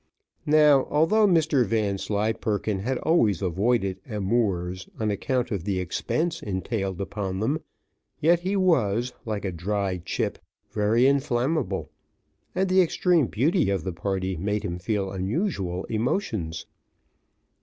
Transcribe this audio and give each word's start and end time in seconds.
Now, 0.47 0.85
although 0.89 1.27
Mr 1.27 1.63
Vanslyperken 1.63 2.79
had 2.79 2.97
always 2.97 3.43
avoided 3.43 3.99
amours 4.09 4.89
on 4.99 5.11
account 5.11 5.51
of 5.51 5.63
the 5.63 5.79
expense 5.79 6.41
entailed 6.41 6.99
upon 6.99 7.39
them, 7.39 7.61
yet 8.19 8.39
he 8.39 8.55
was, 8.55 9.13
like 9.27 9.45
a 9.45 9.51
dry 9.51 10.01
chip, 10.03 10.39
very 10.71 11.05
inflammable, 11.05 11.91
and 12.55 12.67
the 12.67 12.81
extreme 12.81 13.27
beauty 13.27 13.69
of 13.69 13.83
the 13.83 13.93
party 13.93 14.35
made 14.35 14.63
him 14.63 14.79
feel 14.79 15.11
unusual 15.11 15.83
emotions. 15.83 16.65